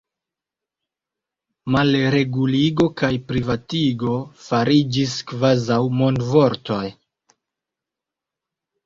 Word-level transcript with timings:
Malreguligo 1.75 2.87
kaj 3.01 3.09
privatigo 3.31 4.13
fariĝis 4.47 5.13
kvazaŭ 5.33 5.79
modvortoj. 6.01 6.81